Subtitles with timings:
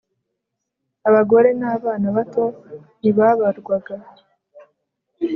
[1.09, 2.45] abagore n abana bato
[2.99, 3.95] ntibabarwaga